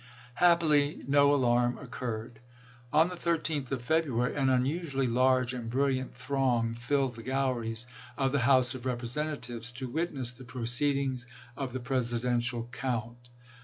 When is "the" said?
3.09-3.15, 7.17-7.21, 8.31-8.39, 10.31-10.43, 11.71-11.79